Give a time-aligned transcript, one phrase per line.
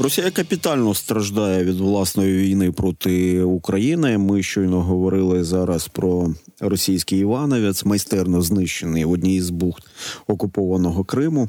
[0.00, 4.18] Росія капітально страждає від власної війни проти України.
[4.18, 9.82] Ми щойно говорили зараз про російський Івановець, майстерно знищений в одній з бухт
[10.26, 11.48] окупованого Криму.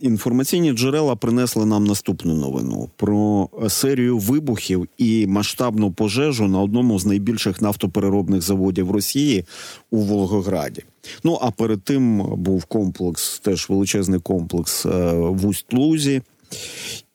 [0.00, 7.06] Інформаційні джерела принесли нам наступну новину про серію вибухів і масштабну пожежу на одному з
[7.06, 9.44] найбільших нафтопереробних заводів Росії
[9.90, 10.82] у Волгограді.
[11.24, 16.22] Ну а перед тим був комплекс, теж величезний комплекс е, в Усть-Лузі.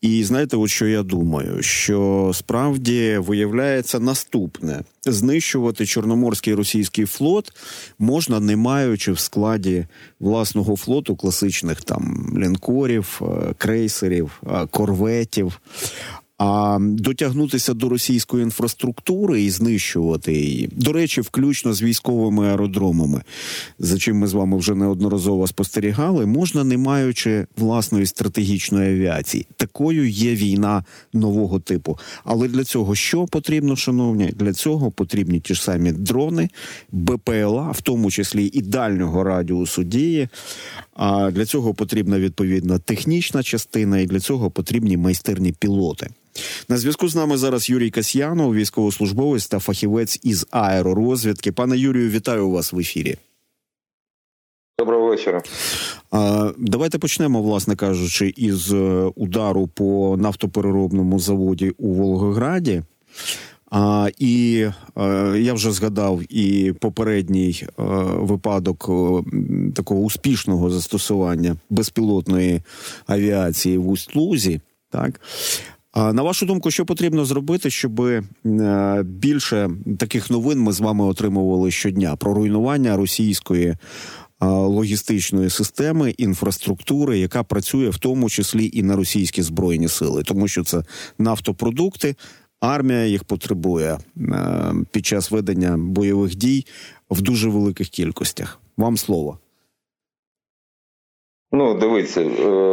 [0.01, 7.53] І знаєте, от що я думаю, що справді виявляється наступне: знищувати чорноморський російський флот
[7.99, 9.85] можна, не маючи в складі
[10.19, 15.59] власного флоту класичних там лінкорів, е, крейсерів, е, корветів.
[16.43, 23.21] А дотягнутися до російської інфраструктури і знищувати її, до речі, включно з військовими аеродромами,
[23.79, 29.47] за чим ми з вами вже неодноразово спостерігали, можна не маючи власної стратегічної авіації.
[29.57, 30.83] Такою є війна
[31.13, 31.99] нового типу.
[32.23, 34.25] Але для цього що потрібно, шановні?
[34.35, 36.49] Для цього потрібні ті ж самі дрони,
[36.91, 40.29] БПЛА, в тому числі і дальнього радіусу дії.
[40.93, 46.09] А для цього потрібна відповідна технічна частина, і для цього потрібні майстерні пілоти.
[46.69, 51.51] На зв'язку з нами зараз Юрій Касьянов, військовослужбовець та фахівець із аеророзвідки.
[51.51, 53.17] Пане Юрію, вітаю вас в ефірі.
[54.79, 55.41] Доброго вечора.
[56.57, 62.83] Давайте почнемо, власне кажучи, із е, удару по нафтопереробному заводі у Волгограді.
[63.71, 67.71] А, І е, я вже згадав і попередній е,
[68.15, 69.21] випадок а,
[69.75, 72.61] такого успішного застосування безпілотної
[73.07, 74.59] авіації в Усть-Лузі.
[74.89, 75.21] Так
[75.95, 78.23] на вашу думку, що потрібно зробити, щоб е,
[79.05, 83.77] більше таких новин ми з вами отримували щодня про руйнування російської е,
[84.47, 90.63] логістичної системи інфраструктури, яка працює в тому числі і на російські збройні сили, тому що
[90.63, 90.83] це
[91.17, 92.15] нафтопродукти,
[92.59, 96.65] армія їх потребує е, під час ведення бойових дій
[97.09, 98.59] в дуже великих кількостях.
[98.77, 99.39] Вам слово.
[101.53, 102.23] Ну, дивіться,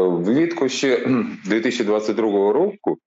[0.09, 1.07] влітку ще
[1.45, 2.99] 2022 року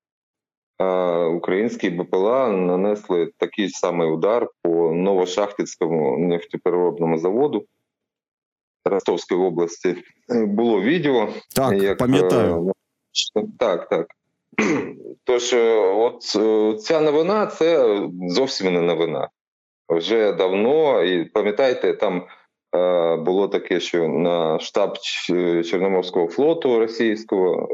[1.35, 7.65] українські БПЛА нанесли такий самий удар по Новошахтицькому нефтепереробному заводу
[8.85, 9.95] Ростовської області.
[10.29, 11.29] Було відео.
[11.55, 12.71] Так, як, пам'ятаю.
[13.35, 14.07] Е, так, так.
[15.23, 19.29] Тож, е, от е, ця новина це зовсім не новина.
[19.89, 22.27] Вже давно, і пам'ятаєте, там
[23.25, 24.97] було таке, що на штаб
[25.65, 27.67] Чорноморського флоту російського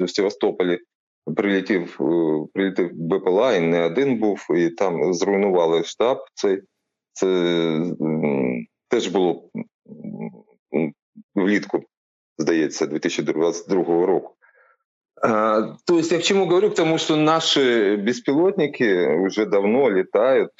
[0.00, 0.78] в Севастополі
[1.36, 6.18] прилетів е, прилетів БПЛА, і не один був, і там зруйнували штаб.
[6.34, 6.62] Цей
[7.12, 7.82] це
[8.88, 9.50] теж було
[11.34, 11.82] влітку,
[12.38, 14.34] здається, 2022 року.
[15.86, 16.70] То есть я к чему говорю?
[16.70, 20.52] Тому, что наши беспилотники уже давно летают,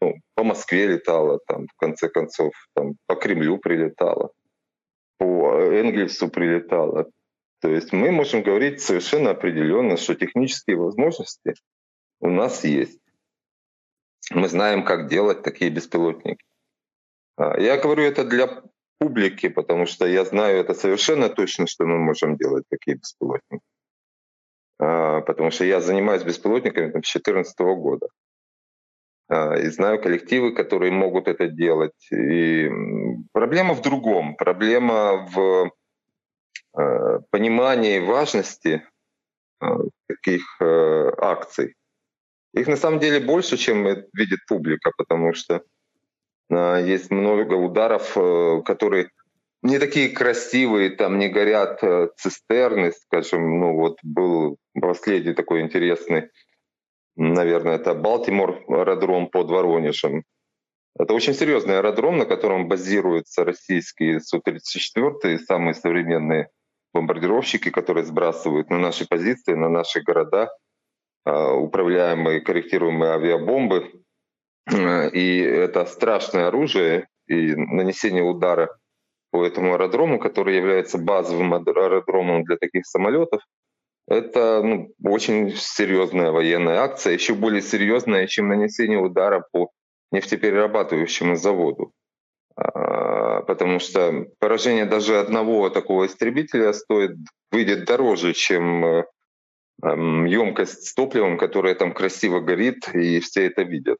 [0.00, 4.30] ну, по Москве летало, там, в конце концов, там, по Кремлю прилетало,
[5.18, 7.06] по Энгельсу прилетало.
[7.60, 11.54] То есть мы можем говорить совершенно определенно, что технические возможности
[12.20, 13.00] у нас есть.
[14.30, 16.44] Мы знаем, как делать такие беспилотники.
[17.36, 18.62] А, я говорю это для
[18.98, 23.64] публики, потому что я знаю это совершенно точно, что мы можем делать такие беспилотники.
[24.78, 28.08] А, потому что я занимаюсь беспилотниками с 2014 года.
[29.28, 32.12] А, и знаю коллективы, которые могут это делать.
[32.12, 32.70] И
[33.32, 34.36] проблема в другом.
[34.36, 35.72] Проблема в
[37.30, 38.82] понимании важности
[39.60, 39.66] э,
[40.06, 41.74] таких э, акций.
[42.54, 45.62] Их на самом деле больше, чем видит публика, потому что
[46.50, 48.14] есть много ударов,
[48.64, 49.10] которые
[49.60, 51.82] не такие красивые, там не горят
[52.16, 56.30] цистерны, скажем, ну вот был последний такой интересный,
[57.16, 60.24] наверное, это Балтимор аэродром под Воронежем.
[60.96, 66.50] Это очень серьезный аэродром, на котором базируются российские Су-34, самые современные
[66.92, 70.50] бомбардировщики, которые сбрасывают на наши позиции, на наши города
[71.24, 73.92] а, управляемые, корректируемые авиабомбы.
[75.12, 78.68] И это страшное оружие, и нанесение удара
[79.30, 83.42] по этому аэродрому, который является базовым аэродромом для таких самолетов,
[84.08, 89.70] это ну, очень серьезная военная акция, еще более серьезная, чем нанесение удара по
[90.12, 91.92] нефтеперерабатывающему заводу.
[92.56, 97.12] А, потому что поражение даже одного такого истребителя стоит,
[97.52, 99.04] выйдет дороже, чем э,
[99.82, 103.98] емкость с топливом, которая там красиво горит, и все это видят.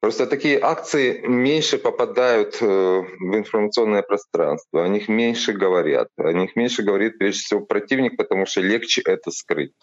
[0.00, 6.56] Просто такие акции меньше попадают э, в информационное пространство, о них меньше говорят, о них
[6.56, 9.74] меньше говорит прежде всего противник, потому что легче это скрыть.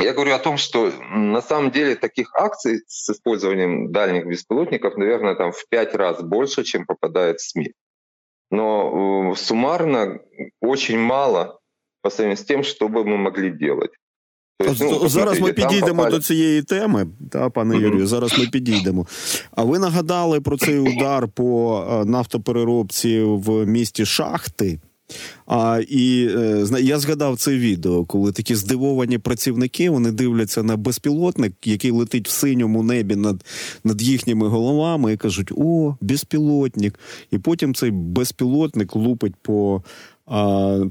[0.00, 5.36] Я говорю о том, что на самом деле таких акций с использованием дальних беспилотников, наверное,
[5.36, 7.72] там в пять раз больше, чем попадает в СМИ.
[8.50, 10.20] Но э, суммарно
[10.60, 11.60] очень мало
[12.02, 13.90] по сравнению з тим, що би ми могли делать.
[14.58, 16.10] Тобто, ну, Зараз ми підійдемо попали...
[16.10, 17.82] до цієї теми, та, пане mm-hmm.
[17.82, 18.06] Юрію.
[18.06, 19.06] Зараз ми підійдемо.
[19.50, 24.80] А ви нагадали про цей удар по е, нафтопереробці в місті Шахти.
[25.49, 31.53] А, І е, я згадав це відео, коли такі здивовані працівники вони дивляться на безпілотник,
[31.65, 33.45] який летить в синьому небі над
[33.83, 36.99] над їхніми головами, і кажуть: О, безпілотник!
[37.31, 39.83] І потім цей безпілотник лупить по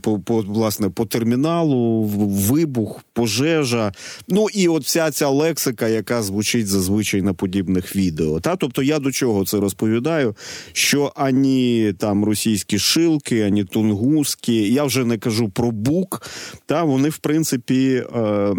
[0.03, 3.93] по, по власне по терміналу, вибух, пожежа.
[4.29, 8.41] Ну і от вся ця лексика, яка звучить зазвичай на подібних відео.
[8.41, 10.37] Та тобто я до чого це розповідаю?
[10.73, 16.23] Що ані там російські шилки, ані тунгуски, я вже не кажу про бук,
[16.67, 18.55] та вони в принципі е, е,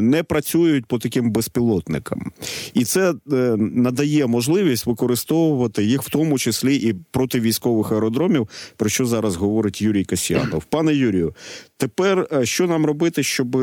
[0.00, 2.32] не працюють по таким безпілотникам,
[2.74, 8.88] і це е, надає можливість використовувати їх в тому числі і проти військових аеродромів, про
[8.88, 10.04] що зараз говорить Юрій.
[10.04, 10.64] Касьянов.
[10.70, 11.34] Пане Юрію,
[11.76, 13.56] тепер що нам робити, щоб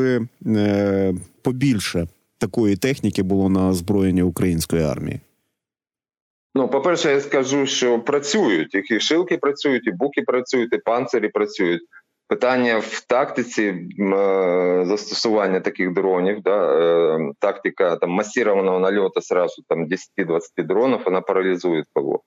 [1.42, 2.08] побільше
[2.38, 5.20] такої техніки було на озброєнні української армії?
[6.55, 11.81] Ну, по-перше, я скажу, що працюють, і шилки працюють, і буки працюють, і панцирі працюють.
[12.27, 19.87] Питання в тактиці е, застосування таких дронів, да, е, тактика там массированного нальоту сразу там
[19.87, 22.23] 10-20 дронов, она парализует кого.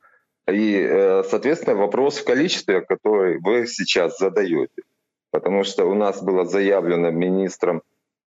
[0.50, 4.82] И, э, соответственно, вопрос в количестве, который вы сейчас задаете.
[5.31, 7.82] Потому что у нас было заявлено министром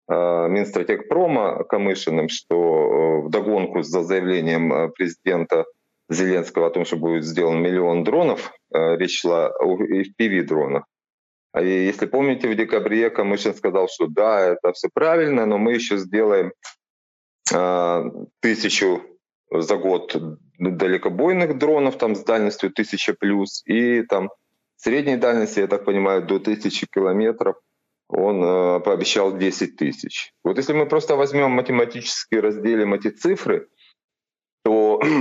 [0.10, 5.66] э, Минстратегпрома Камышиным, что э, в догонку за заявлением президента
[6.09, 10.85] Зеленского о том, что будет сделан миллион дронов, речь шла о FPV-дронах.
[11.59, 15.97] И если помните, в декабре Камышин сказал, что да, это все правильно, но мы еще
[15.97, 16.53] сделаем
[18.41, 19.03] тысячу
[19.51, 20.17] за год
[20.59, 24.31] далекобойных дронов там с дальностью 1000 плюс и там
[24.77, 27.57] средней дальности, я так понимаю, до 1000 километров
[28.09, 30.33] он э, пообещал 10 тысяч.
[30.45, 33.69] Вот если мы просто возьмем математически разделим эти цифры,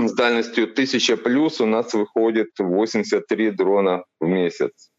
[0.07, 4.89] с дальностью 1000 плюс у нас выходит 83 дрона в месяц.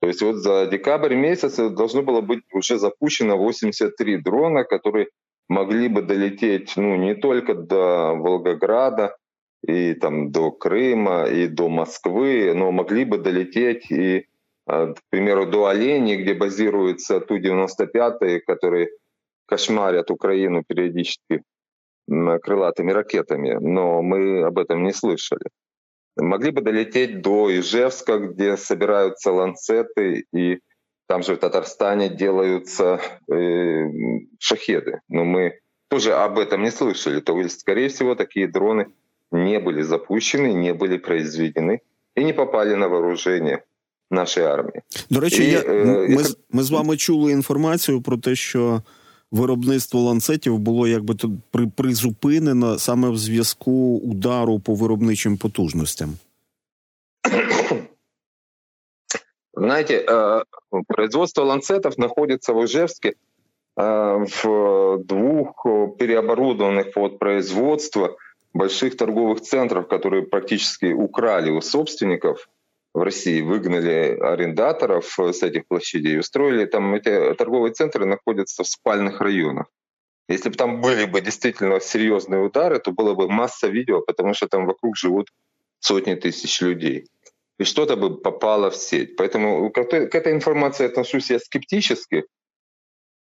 [0.00, 5.08] То есть вот за декабрь месяц должно было быть уже запущено 83 дрона, которые
[5.48, 9.16] могли бы долететь ну, не только до Волгограда,
[9.66, 14.26] и там до Крыма, и до Москвы, но могли бы долететь и,
[14.66, 18.88] а, к примеру, до Оленей, где базируются Ту-95, которые
[19.46, 21.42] кошмарят Украину периодически
[22.07, 25.49] крылатыми ракетами, но мы об этом не слышали.
[26.15, 30.59] Могли бы долететь до Ижевска, где собираются ланцеты, и
[31.07, 32.99] там же в Татарстане делаются
[33.31, 33.83] э,
[34.39, 34.99] шахеды.
[35.09, 37.21] Но мы тоже об этом не слышали.
[37.21, 38.87] То есть, скорее всего, такие дроны
[39.31, 41.79] не были запущены, не были произведены
[42.15, 43.59] і не попали на вооруження
[44.11, 44.81] нашої армії.
[45.09, 48.81] До речі, і, я, ми, ми, ми з вами чули інформацію про те, що
[49.32, 51.32] виробництво ланцетів було якби тут
[51.76, 56.16] призупинено саме в зв'язку удару по виробничим потужностям.
[59.54, 60.06] Знаете,
[60.88, 63.14] производство ланцетов находится в Ижевске
[63.76, 65.66] в двух
[65.98, 68.16] переоборудованных под производство
[68.54, 72.48] больших торговых центров, которые практически украли у собственников
[72.94, 79.20] в России, выгнали арендаторов с этих площадей, устроили там эти торговые центры находятся в спальных
[79.20, 79.66] районах.
[80.28, 84.46] Если бы там были бы действительно серьезные удары, то было бы масса видео, потому что
[84.46, 85.28] там вокруг живут
[85.80, 87.06] сотни тысяч людей.
[87.58, 89.16] И что-то бы попало в сеть.
[89.16, 92.24] Поэтому к этой информации отношусь я скептически,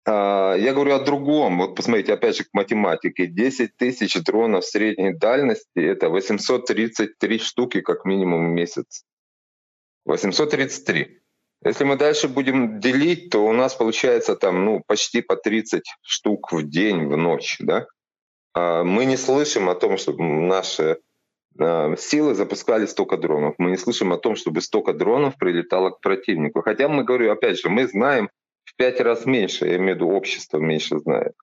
[0.08, 1.58] а, я говорю о другом.
[1.58, 3.26] Вот посмотрите, опять же, к математике.
[3.26, 9.04] 10 тысяч дронов средней дальности— это 833 штуки как минимум в месяц.
[10.08, 11.20] 833.
[11.64, 16.52] Если мы дальше будем делить, то у нас получается там ну, почти по 30 штук
[16.52, 17.56] в день, в ночь.
[17.60, 17.86] Да?
[18.54, 20.98] А мы не слышим о том, чтобы наши
[21.60, 23.54] а, силы запускали столько дронов.
[23.58, 26.62] Мы не слышим о том, чтобы столько дронов прилетало к противнику.
[26.62, 28.30] Хотя мы, говорю, опять же, мы знаем,
[28.64, 31.34] в пять раз меньше, я имею в виду общество меньше знает.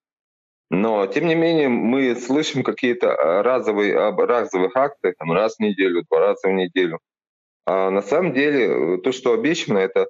[0.72, 6.20] Но, тем не менее, мы слышим какие-то разовые, разовые акты, там, раз в неделю, два
[6.20, 7.00] раза в неделю.
[7.66, 10.08] А на самом деле, то, что обещано, это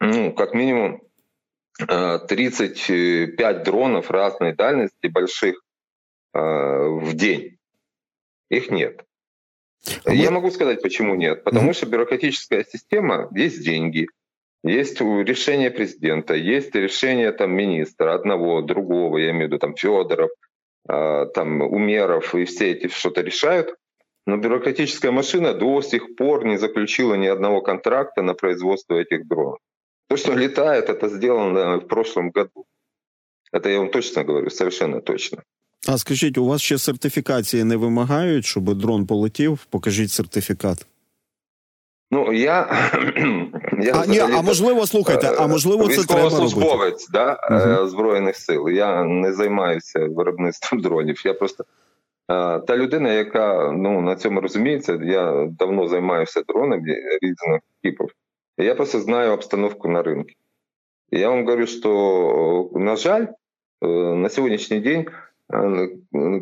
[0.00, 1.02] ну, как минимум
[1.78, 5.62] 35 а, дронов разной дальности, больших,
[6.34, 7.58] в день.
[8.48, 9.04] Их нет.
[10.04, 11.44] А Я могу сказать, почему нет.
[11.44, 11.74] Потому mm-hmm.
[11.74, 14.06] что бюрократическая система, есть деньги,
[14.62, 20.30] есть решение президента, есть решение там министра, одного, другого, я имею в виду там Федоров,
[20.88, 23.74] э, там Умеров, и все эти что-то решают.
[24.25, 29.59] Но бюрократическая машина до сих пор не заключила ни одного контракта на производство этих дронов.
[30.09, 32.65] То, что летает, это сделано в прошлом году.
[33.51, 35.43] Это я вам точно говорю, совершенно точно.
[35.87, 39.65] А скажіть, у вас ще сертифікації не вимагають, щоб дрон полетів?
[39.69, 40.85] Покажіть сертифікат.
[42.11, 42.89] Ну я
[43.81, 47.05] я а, ні, а можливо, слухайте, а можливо, це треба робити?
[47.11, 48.69] да, uh збройних сил.
[48.69, 51.21] Я не займаюся виробництвом дронів.
[51.25, 51.65] Я просто
[52.31, 54.99] та людина, яка ну на цьому розуміється.
[55.03, 58.07] Я давно займаюся дронами різних типів.
[58.57, 60.29] Я просто знаю обстановку на ринку.
[61.11, 63.25] Я вам говорю, що на жаль,
[63.81, 65.05] на сьогоднішній день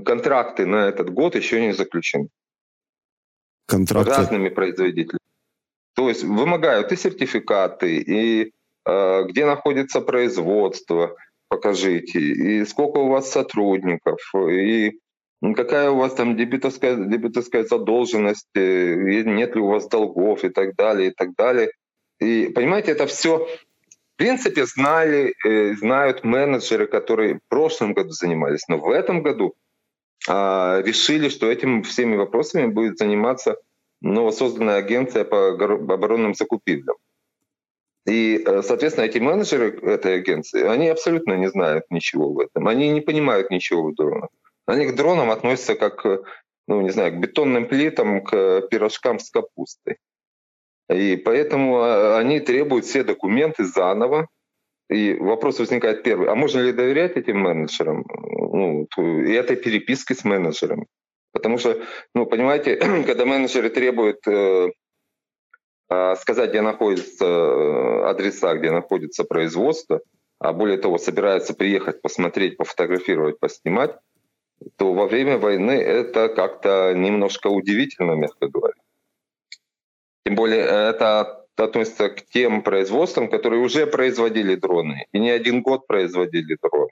[0.05, 2.29] контракты на этот год еще не заключены.
[3.67, 4.11] Контракты?
[4.11, 5.19] Разными производителями.
[5.95, 8.53] То есть вымогают и сертификаты, и
[8.85, 11.15] э, где находится производство,
[11.47, 14.99] покажите, и сколько у вас сотрудников, и
[15.42, 21.10] какая у вас там дебиторская, дебиторская задолженность, нет ли у вас долгов и так далее,
[21.10, 21.70] и так далее.
[22.18, 23.46] И понимаете, это все
[24.20, 29.54] принципе, знали, э, знают менеджеры, которые в прошлом году занимались, но в этом году
[30.28, 33.56] а, решили, что этим всеми вопросами будет заниматься
[34.02, 36.96] новосозданная агенция по оборонным закупителям.
[38.06, 42.68] И, э, соответственно, эти менеджеры этой агенции, они абсолютно не знают ничего в этом.
[42.68, 44.28] Они не понимают ничего в дронах.
[44.70, 46.04] Они к дронам относятся как,
[46.68, 49.98] ну, не знаю, к бетонным плитам, к пирожкам с капустой.
[50.88, 54.28] И поэтому а, они требуют все документы заново.
[54.88, 58.04] И вопрос возникает первый, а можно ли доверять этим менеджерам?
[58.06, 60.86] Ну, и этой переписке с менеджерами.
[61.32, 61.80] Потому что,
[62.14, 64.70] ну, понимаете, когда менеджеры требуют э,
[65.90, 70.00] э, сказать, где находятся э, адреса, где находится производство,
[70.38, 73.96] а более того, собираются приехать, посмотреть, пофотографировать, поснимать,
[74.76, 78.74] то во время войны это как-то немножко удивительно, мягко говоря.
[80.24, 85.62] Тем более э, это относится к тем производствам, которые уже производили дроны, и не один
[85.62, 86.90] год производили дроны.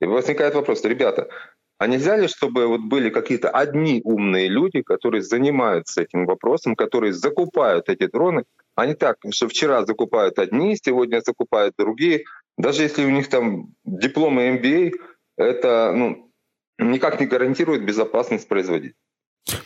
[0.00, 1.28] И возникает вопрос, ребята,
[1.78, 7.12] а нельзя ли, чтобы вот были какие-то одни умные люди, которые занимаются этим вопросом, которые
[7.12, 12.24] закупают эти дроны, а не так, что вчера закупают одни, сегодня закупают другие.
[12.58, 14.92] Даже если у них там дипломы MBA,
[15.36, 16.25] это ну,
[16.78, 18.94] никак не гарантирует безопасность производителя.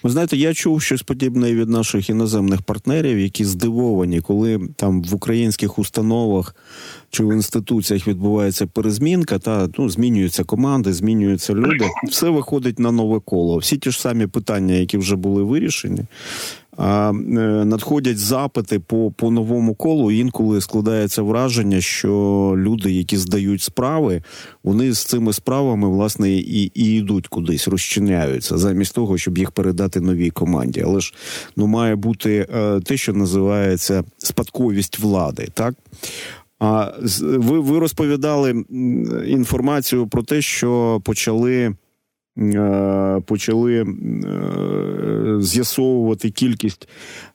[0.03, 5.15] Ви знаєте, я чув щось подібне від наших іноземних партнерів, які здивовані, коли там в
[5.15, 6.57] українських установах
[7.11, 11.89] чи в інституціях відбувається перезмінка, та ну змінюються команди, змінюються люди.
[12.09, 13.59] Все виходить на нове коло.
[13.59, 16.01] Всі ті ж самі питання, які вже були вирішені,
[16.79, 20.11] надходять запити по по новому колу.
[20.11, 22.09] Інколи складається враження, що
[22.57, 24.23] люди, які здають справи,
[24.65, 30.01] вони з цими справами власне і і йдуть кудись, розчиняються, замість того, щоб їх передати
[30.01, 30.83] новій команді.
[30.87, 31.15] Але ж
[31.57, 35.75] ну має бути е, те, що називається спадковість влади, так.
[36.59, 38.65] А ви ви розповідали
[39.27, 41.75] інформацію про те, що почали Е,
[43.27, 43.87] почали е,
[45.41, 46.89] з'ясовувати кількість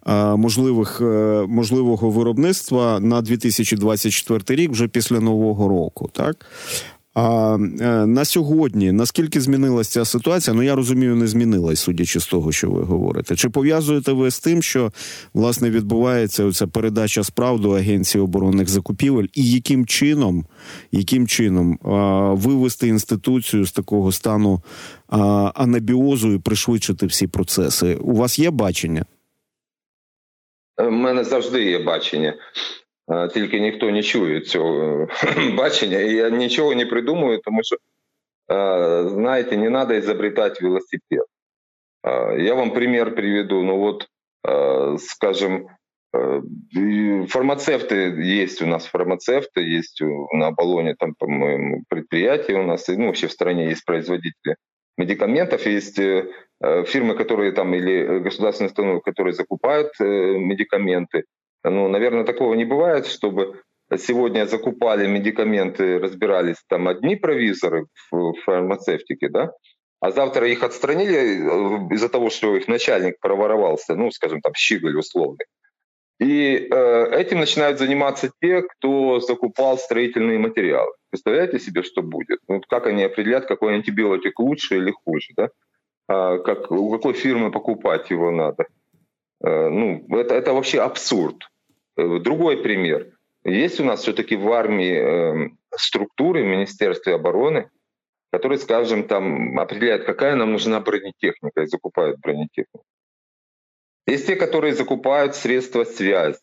[0.08, 1.02] е, можливих
[1.48, 6.46] можливого виробництва на 2024 рік вже після нового року, так
[7.16, 10.56] а е, на сьогодні наскільки змінилася ця ситуація?
[10.56, 13.36] Ну я розумію, не змінилась, судячи з того, що ви говорите.
[13.36, 14.92] Чи пов'язуєте ви з тим, що
[15.34, 20.46] власне відбувається оця передача справ до агенції оборонних закупівель, і яким чином
[20.92, 21.80] яким чином
[22.38, 24.62] вивести інституцію з такого стану
[25.56, 27.96] анабіозу і пришвидшити всі процеси?
[27.96, 29.06] У вас є бачення?
[30.78, 32.34] У мене завжди є бачення.
[33.35, 35.09] тільки ніхто не чує цього
[35.55, 37.77] бачення, і я нічого не придумую, тому що,
[39.09, 41.25] знаєте, не треба изобретать велосипед.
[42.39, 43.62] Я вам пример приведу.
[43.62, 44.07] Ну вот,
[44.99, 45.67] скажем,
[47.29, 53.27] фармацевты есть у нас, фармацевты есть на Оболоне, там, по-моему, предприятие у нас, ну, вообще
[53.27, 54.57] в стране есть производители
[54.97, 61.25] медикаментов, есть фирмы, которые там, или государственные установы, которые закупают медикаменты,
[61.70, 63.62] ну, наверное, такого не бывает, чтобы
[63.98, 69.52] сегодня закупали медикаменты, разбирались там одни провизоры в фармацевтике, да,
[70.00, 74.98] а завтра их отстранили э, из-за того, что их начальник проворовался, ну, скажем, там, щеголь
[74.98, 75.46] условный.
[76.20, 80.94] И э, этим начинают заниматься те, кто закупал строительные материалы.
[81.10, 82.40] Представляете себе, что будет?
[82.48, 85.50] Вот как они определят, какой антибиотик лучше или хуже, да?
[86.08, 88.66] А, как, у какой фирмы покупать его надо?
[89.44, 91.50] Э, ну, это, это вообще абсурд.
[91.98, 93.12] Э, другой пример.
[93.44, 97.70] Есть у нас все-таки в армии э, структуры в Министерстве обороны,
[98.32, 102.84] которые, скажем, там определяют, какая нам нужна бронетехника и закупают бронетехнику.
[104.08, 106.40] Есть те, которые закупают средства связи.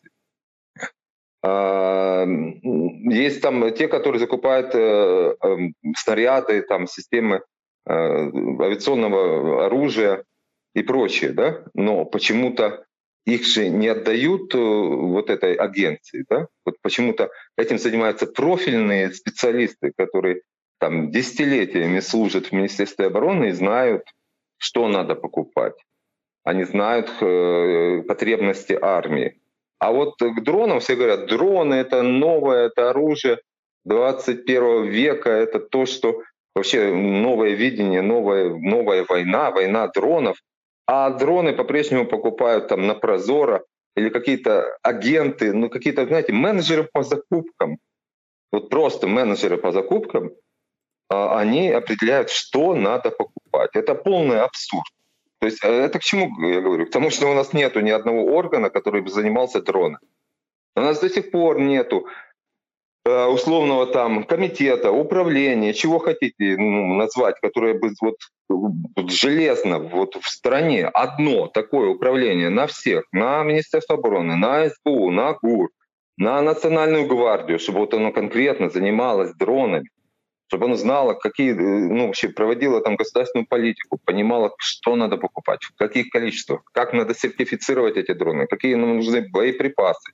[1.41, 7.41] А, есть там те, которые закупают э, эм, снаряды, там, системы
[7.85, 10.23] э, авиационного оружия
[10.73, 11.63] и прочее, да?
[11.73, 12.85] Но почему-то
[13.25, 16.47] их же не отдают э, вот этой агенции, да?
[16.65, 20.41] Вот почему-то этим занимаются профильные специалисты, которые
[20.79, 24.03] там десятилетиями служат в Министерстве обороны и знают,
[24.57, 25.75] что надо покупать
[26.43, 29.39] они знают э, потребности армии.
[29.79, 33.39] А вот к дронам все говорят, дроны это новое, это оружие
[33.85, 36.21] 21 века, это то, что
[36.55, 40.37] вообще новое видение, новая, новая война, война дронов.
[40.85, 43.63] А дроны по-прежнему покупают там на Прозоро
[43.95, 47.77] или какие-то агенты, ну какие-то, знаете, менеджеры по закупкам.
[48.51, 50.31] Вот просто менеджеры по закупкам,
[51.09, 53.71] а, они определяют, что надо покупать.
[53.73, 54.85] Это полный абсурд.
[55.39, 56.85] То есть э, это к чему я говорю?
[56.85, 59.99] К тому, что у нас нету ни одного органа, который бы занимался дроном.
[60.75, 62.07] У нас до сих пор нету
[63.05, 68.15] условного там комитета, управления, чего хотите ну, назвать, которое бы вот,
[68.47, 70.85] вот железно вот в стране.
[70.87, 75.69] Одно такое управление на всех, на Министерство обороны, на СБУ, на ГУР,
[76.17, 79.89] на Национальную гвардию, чтобы вот оно конкретно занималось дронами
[80.53, 85.63] чтобы она знала, какие, э, ну, вообще проводила там государственную политику, понимала, что надо покупать,
[85.63, 90.11] в каких количествах, как надо сертифицировать эти дроны, какие нам нужны боеприпасы,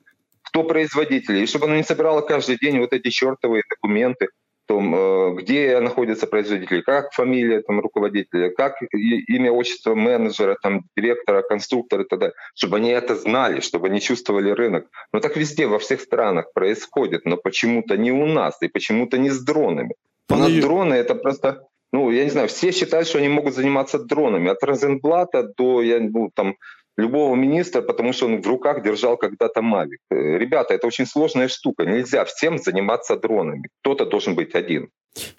[0.49, 4.27] кто производители, и чтобы она не собирала каждый день вот эти чертовые документы,
[4.69, 11.41] том, э, где находятся производители, как фамилия там, руководителя, как имя, отчество менеджера, там, директора,
[11.41, 14.85] конструктора и так далее, чтобы они это знали, чтобы они чувствовали рынок.
[15.11, 19.31] Но так везде, во всех странах происходит, но почему-то не у нас и почему-то не
[19.31, 19.95] с дронами.
[20.29, 23.97] У нас дроны это просто, ну, я не знаю, все считают, что они могут заниматься
[23.97, 24.51] дронами.
[24.51, 26.55] От Розенблата до, я, ну, там,
[26.98, 30.00] любого министра, потому что он в руках держал когда-то Мавик.
[30.10, 31.84] Э, ребята, это очень сложная штука.
[31.84, 33.68] Нельзя всем заниматься дронами.
[33.80, 34.88] Кто-то должен быть один.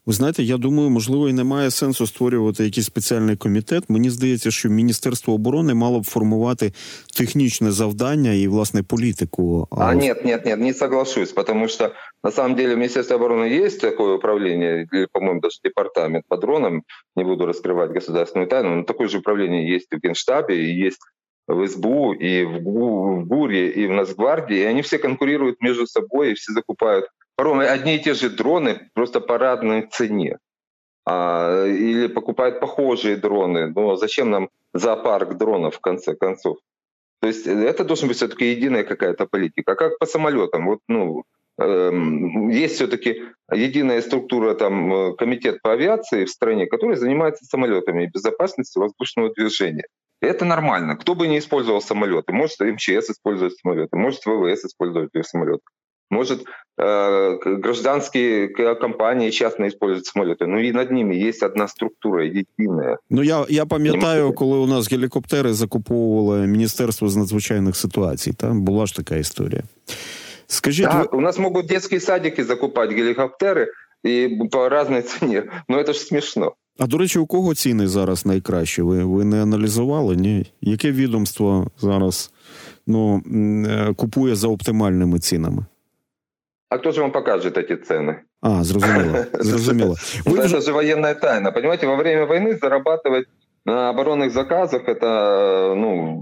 [0.06, 3.90] Ви знаєте, я думаю, можливо, і немає сенсу створювати якийсь спеціальний комітет.
[3.90, 6.74] Мені здається, що Міністерство оборони мало б формувати
[7.18, 9.68] технічне завдання і власне політику.
[9.72, 11.92] А нет, нет, нет, не соглашусь, потому что
[12.24, 16.84] на самом деле в Министерстве обороны есть такое управление, или, по-моему, даже департамент по дронам,
[17.16, 21.00] не буду раскрывать государственную тайну, но такое же управление есть и в Генштабе, и есть
[21.55, 25.87] в СБУ, и в, ГУ, в ГУРе, и в Нацгвардии, и они все конкурируют между
[25.87, 30.39] собой, и все закупают порой одни и те же дроны, просто по разной цене.
[31.07, 33.73] А, или покупают похожие дроны.
[33.75, 36.59] Но зачем нам зоопарк дронов, в конце концов?
[37.21, 39.73] То есть это должна быть все-таки единая какая-то политика.
[39.73, 40.67] А как по самолетам?
[40.67, 41.25] Вот, ну,
[41.59, 48.05] эм, есть все-таки единая структура, там, э, комитет по авиации в стране, который занимается самолетами
[48.05, 49.87] и безопасностью воздушного движения.
[50.22, 50.96] И это нормально.
[50.96, 55.64] Кто бы не использовал самолеты, может МЧС использовать самолеты, может ВВС использовать самолеты.
[56.12, 56.46] Может,
[56.78, 62.98] э, гражданские компании частные используют самолеты, ну і над ними є одна структура єдина.
[63.10, 68.34] Ну я я пам'ятаю, коли у нас гелікоптери закуповували Міністерство з надзвичайних ситуацій.
[68.34, 69.64] Там була ж така історія.
[70.48, 71.18] Скажіть, так, ви...
[71.18, 73.68] у нас можуть дитячі садики закупати гелікоптери
[74.04, 75.42] і по різній ціні.
[75.70, 76.54] Ну це ж смішно.
[76.80, 78.82] А до речі, у кого ціни зараз найкращі?
[78.82, 80.16] Ви ви не аналізували?
[80.16, 80.46] Ні?
[80.62, 82.32] Яке відомство зараз
[82.88, 83.22] ну,
[83.68, 85.66] е, купує за оптимальними цінами?
[86.70, 88.16] А кто же вам покажет эти цены?
[88.42, 89.26] А, зрозуміло.
[89.34, 89.96] зрозуміло.
[90.26, 91.52] Вы это же военная тайна.
[91.52, 93.28] Понимаете, во время войны зарабатывать
[93.66, 96.22] на оборонных заказах это ну,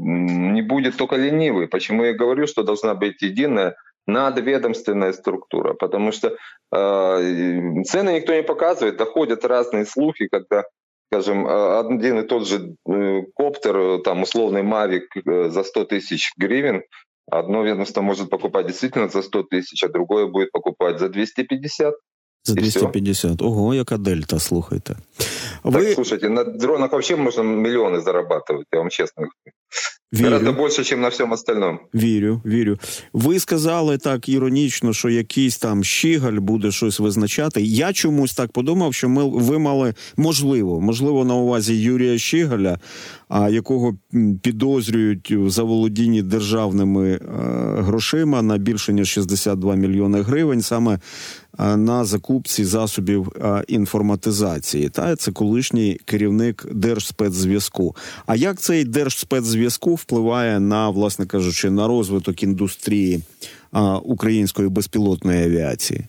[0.54, 1.68] не будет только ленивый.
[1.68, 3.76] Почему я говорю, что должна быть единая
[4.07, 10.65] надведомственная структура, потому что э, цены никто не показывает, доходят разные слухи, когда,
[11.13, 16.83] скажем, один и тот же э, коптер, там условный Мавик э, за 100 тысяч гривен
[17.31, 21.95] Одно ведомство может покупать действительно за 100 тысяч, а другое будет покупать за 250.
[22.49, 23.43] За 250.
[23.43, 24.97] Ого, яка дельта, слухайте.
[25.65, 25.85] Ви...
[25.85, 29.53] Так, слушайте, на дронах вообще можно миллионы зарабатывать, я вам честно говорю.
[30.13, 30.25] Вірю.
[30.25, 31.79] Гораздо більше, ніж на всьому остальному.
[31.95, 32.79] Вірю, вірю.
[33.13, 37.63] Ви сказали так іронічно, що якийсь там щігаль буде щось визначати.
[37.63, 42.79] Я чомусь так подумав, що ми ви мали можливо, можливо, на увазі Юрія Щігаля,
[43.29, 43.99] а якого
[44.43, 47.21] підозрюють в заволодінні державними е,
[47.83, 50.99] грошима на більше ніж 62 мільйони гривень, саме
[51.58, 54.90] на закупці засобів е, інформатизації.
[54.90, 57.96] Та це колишній керівник держспецзв'язку.
[58.26, 63.22] А як цей держспецзв'язку впливає на, власне кажучи, на розвиток індустрії
[64.04, 66.06] української безпілотної авіації?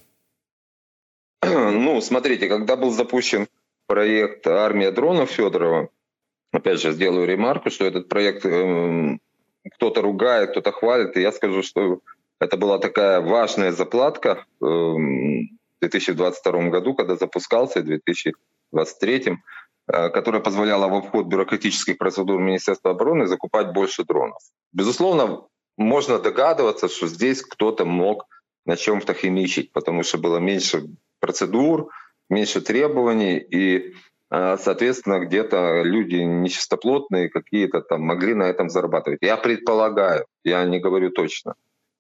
[1.73, 3.47] Ну, смотрите, когда был запущен
[3.87, 5.89] проект «Армия дронов» Федорова,
[6.53, 9.19] опять же, сделаю ремарку, что этот проект э,
[9.75, 12.01] кто-то ругает, кто-то хвалит, и я скажу, что
[12.40, 19.38] это была такая важная заплатка э, в 2022 году, когда запускался, и в 2023,
[19.88, 24.42] э, которая позволяла в обход бюрократических процедур Министерства обороны закупать больше дронов.
[24.74, 25.44] Безусловно,
[25.78, 28.26] можно догадываться, что здесь кто-то мог
[28.66, 30.84] на чем-то химичить, потому что было меньше
[31.20, 31.90] процедур,
[32.30, 33.96] меньше требований, и
[34.30, 39.20] а, соответственно, где-то люди нечистоплотные какие-то там могли на этом зарабатывать.
[39.22, 41.56] Я предполагаю, я не говорю точно.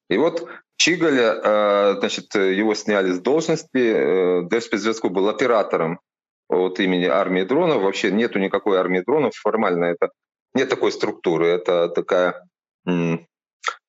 [0.09, 5.99] И вот Чигаля, а, значит, его сняли с должности, э, Держспецзвездку был оператором
[6.47, 7.83] от имени армии дронов.
[7.83, 10.09] Вообще нету никакой армии дронов, формально это
[10.53, 12.43] нет такой структуры, это такая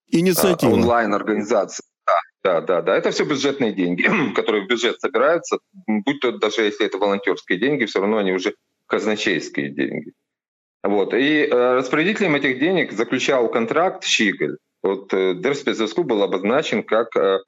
[0.08, 0.72] Инициатива.
[0.72, 1.84] онлайн-организация.
[2.42, 2.96] Да, да, да.
[2.96, 5.58] Это все бюджетные деньги, которые в бюджет собираются.
[5.86, 8.54] Будь то даже если это волонтерские деньги, все равно они уже
[8.86, 10.12] казначейские деньги.
[10.82, 11.12] Вот.
[11.14, 14.56] И э, распорядителем этих денег заключал контракт Щиголь.
[14.82, 17.40] Вот э, Держспецзв'язку был обозначен как э,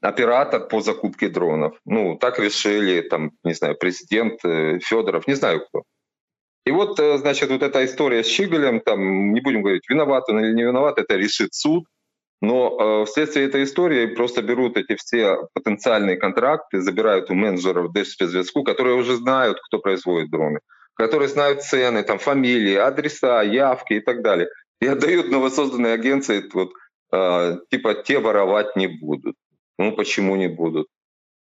[0.00, 1.78] оператор по закупке дронов.
[1.84, 5.82] Ну, так решили, там, не знаю, президент э, Федоров, не знаю кто.
[6.64, 10.52] И вот, значит, вот эта история с Щиголем, там, не будем говорить, виноват он или
[10.52, 11.84] не виноват, это решит суд.
[12.40, 18.62] Но э, вследствие этой истории просто берут эти все потенциальные контракты, забирают у менеджеров Держспецзв'язку,
[18.62, 20.60] которые уже знают, кто производит дроны,
[20.94, 24.48] которые знают цены, там, фамилии, адреса, явки и так далее.
[24.80, 26.70] И отдают новосозданной агенции, вот,
[27.12, 29.36] э, типа, те воровать не будут.
[29.78, 30.86] Ну, почему не будут?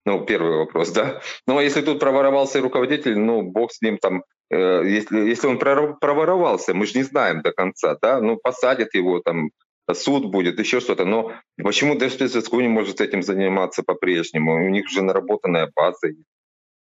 [0.06, 1.22] Ну, первый вопрос, да.
[1.48, 5.60] Ну, а если тут проворовался руководитель, ну, бог с ним там, э, если, если он
[5.60, 9.52] проворовался, мы же не знаем до конца, да, ну, посадят его там
[9.94, 11.06] суд будет, еще что-то.
[11.06, 14.66] Но почему Держспецзв'язку не может этим заниматься по-прежнему?
[14.66, 16.28] У них уже наработанная база есть.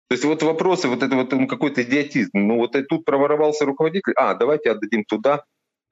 [0.08, 2.32] То есть вот вопросы, вот это вот ну, какой-то идиотизм.
[2.34, 5.44] Ну вот и тут проворовался руководитель, а давайте отдадим туда,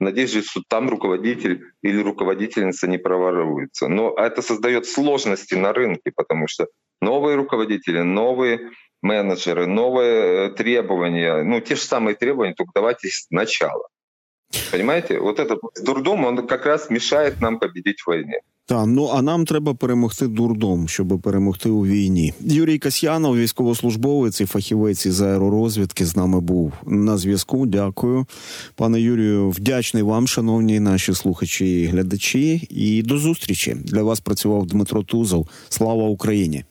[0.04, 3.88] надеюсь, что там руководитель или руководительница не проворуется.
[3.88, 6.68] Но это создает сложности на рынке, потому что
[7.02, 13.88] новые руководители, новые менеджеры, новые э, требования, ну те же самые требования, только давайте сначала.
[14.72, 18.40] Понимаете, вот этот дурдом, он как раз мешает нам победить в войне.
[18.66, 22.34] Так, ну а нам треба перемогти дурдом, щоб перемогти у війні.
[22.40, 27.66] Юрій Касьянов, військовослужбовець і фахівець із аеророзвідки, з нами був на зв'язку.
[27.66, 28.26] Дякую,
[28.76, 29.50] пане Юрію.
[29.50, 32.68] Вдячний вам, шановні наші слухачі і глядачі.
[32.70, 35.48] І до зустрічі для вас працював Дмитро Тузов.
[35.70, 36.64] Слава Україні.